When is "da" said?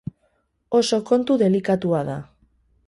2.13-2.19